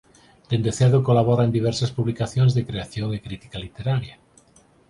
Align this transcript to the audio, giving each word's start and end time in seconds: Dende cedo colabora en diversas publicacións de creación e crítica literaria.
Dende 0.49 0.71
cedo 0.79 1.05
colabora 1.07 1.43
en 1.47 1.55
diversas 1.57 1.93
publicacións 1.97 2.51
de 2.53 2.65
creación 2.69 3.07
e 3.17 3.23
crítica 3.25 3.57
literaria. 3.65 4.15